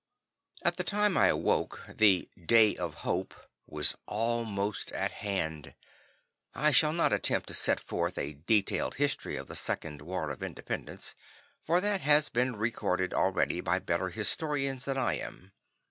At 0.63 0.77
the 0.77 0.83
time 0.83 1.15
I 1.15 1.27
awoke, 1.27 1.83
the 1.87 2.27
"Day 2.47 2.75
of 2.75 3.03
Hope" 3.05 3.35
was 3.67 3.95
almost 4.07 4.91
at 4.93 5.11
hand. 5.11 5.75
I 6.55 6.71
shall 6.71 6.91
not 6.91 7.13
attempt 7.13 7.49
to 7.49 7.53
set 7.53 7.79
forth 7.79 8.17
a 8.17 8.33
detailed 8.33 8.95
history 8.95 9.35
of 9.35 9.47
the 9.47 9.55
Second 9.55 10.01
War 10.01 10.31
of 10.31 10.41
Independence, 10.41 11.13
for 11.63 11.79
that 11.81 12.01
has 12.01 12.29
been 12.29 12.55
recorded 12.55 13.13
already 13.13 13.61
by 13.61 13.77
better 13.77 14.09
historians 14.09 14.85
than 14.85 14.97
I 14.97 15.17
am. 15.19 15.51